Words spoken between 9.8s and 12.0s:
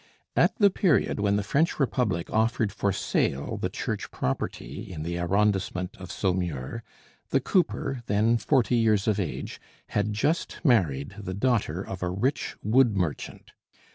had just married the daughter